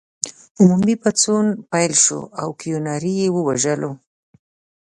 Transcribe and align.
عمومي 0.59 0.95
پاڅون 1.01 1.45
پیل 1.71 1.93
شو 2.03 2.19
او 2.41 2.47
کیوناري 2.61 3.13
یې 3.21 3.27
وواژه. 3.35 3.73